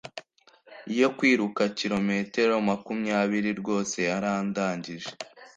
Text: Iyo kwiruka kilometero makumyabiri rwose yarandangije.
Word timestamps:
Iyo 0.93 1.07
kwiruka 1.17 1.61
kilometero 1.79 2.53
makumyabiri 2.67 3.51
rwose 3.61 3.97
yarandangije. 4.09 5.09